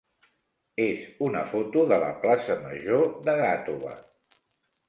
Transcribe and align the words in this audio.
és 0.85 1.03
una 1.27 1.43
foto 1.51 1.83
de 1.93 2.01
la 2.05 2.09
plaça 2.25 2.57
major 2.65 3.07
de 3.29 3.37
Gàtova. 3.45 3.97